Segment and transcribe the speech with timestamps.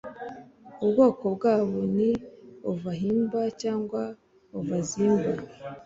[0.83, 2.09] ubwoko bwabo ni
[2.71, 4.01] Ovahimba cyangwa
[4.59, 5.31] Ovazimba